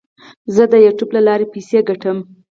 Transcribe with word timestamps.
زه 0.55 0.63
د 0.71 0.73
یوټیوب 0.85 1.09
له 1.15 1.21
لارې 1.27 1.51
پیسې 1.53 1.79
ګټم. 1.87 2.17